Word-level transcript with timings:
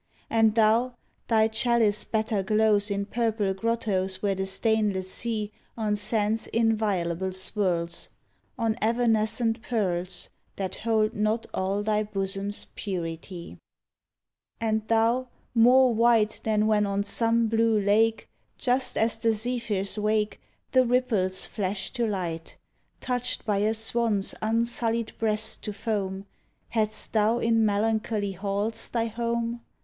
And 0.31 0.55
thou, 0.55 0.95
thy 1.27 1.47
chalice 1.47 2.03
better 2.03 2.41
glows 2.41 2.89
In 2.89 3.05
purple 3.05 3.53
grottos 3.53 4.19
where 4.23 4.33
the 4.33 4.47
stainless 4.47 5.11
sea 5.13 5.51
On 5.77 5.95
sands 5.95 6.47
inviolable 6.47 7.31
swirls— 7.33 8.09
On 8.65 8.75
evanescent 8.81 9.61
pearls, 9.61 10.29
34 10.57 10.57
tHE 10.57 10.63
HOUSE 10.63 10.65
OF 10.65 10.65
ORCHIDS 10.65 10.81
That 10.81 10.89
hold 10.89 11.13
not 11.13 11.45
all 11.53 11.83
thy 11.83 12.01
bosom's 12.01 12.65
purity. 12.73 13.59
And 14.59 14.87
thou, 14.87 15.27
more 15.53 15.93
white 15.93 16.39
Than 16.43 16.65
when 16.65 16.87
on 16.87 17.03
some 17.03 17.45
blue 17.45 17.79
lake, 17.79 18.27
Just 18.57 18.97
as 18.97 19.17
the 19.17 19.35
zephyrs 19.35 19.99
wake. 19.99 20.41
The 20.71 20.83
ripples 20.83 21.45
flash 21.45 21.91
to 21.93 22.07
light— 22.07 22.57
Touched 23.01 23.45
by 23.45 23.57
a 23.59 23.75
swan's 23.75 24.33
unsullied 24.41 25.11
breast 25.19 25.61
to 25.65 25.71
foam, 25.73 26.25
Hadst 26.69 27.13
thou 27.13 27.37
in 27.37 27.63
melancholy 27.63 28.31
halls 28.31 28.89
thy 28.89 29.05
home? 29.05 29.61